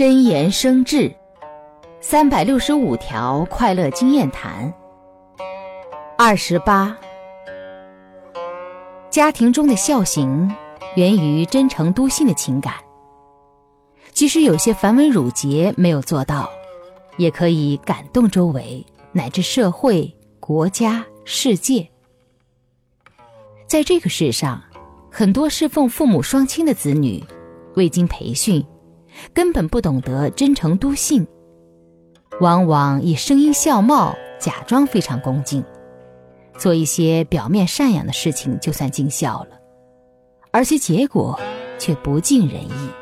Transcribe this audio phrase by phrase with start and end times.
[0.00, 1.14] 真言生智，
[2.00, 4.72] 三百六十五条快乐经验谈。
[6.16, 6.96] 二十八，
[9.10, 10.50] 家庭中的孝行
[10.96, 12.76] 源于真诚笃信的情感。
[14.12, 16.48] 即使有些繁文缛节没有做到，
[17.18, 18.82] 也可以感动周围
[19.12, 20.10] 乃至社会、
[20.40, 21.86] 国家、世界。
[23.66, 24.62] 在这个世上，
[25.12, 27.22] 很多侍奉父母双亲的子女，
[27.74, 28.64] 未经培训，
[29.32, 31.26] 根本不懂得真诚笃信，
[32.40, 35.64] 往往以声音笑貌，假装非常恭敬，
[36.58, 39.50] 做一些表面善养的事情，就算尽孝了，
[40.50, 41.38] 而其结果
[41.78, 42.99] 却不尽人意。